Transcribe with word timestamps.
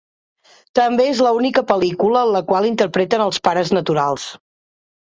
També 0.79 1.05
és 1.09 1.21
l'única 1.27 1.63
pel·lícula 1.73 2.25
en 2.29 2.35
la 2.39 2.43
qual 2.51 2.71
interpreten 2.73 3.27
els 3.29 3.43
pares 3.51 3.75
naturals. 3.81 4.29